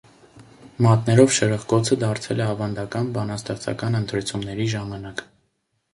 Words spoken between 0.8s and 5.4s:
Մատներով շրխկոցը դարձել է ավանդական բանաստեղծական ընթերցումների ժամանակ։